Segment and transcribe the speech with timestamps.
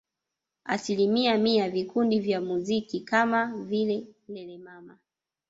[0.63, 4.97] Alisimamia vikundi vya muziki kama vile Lelemama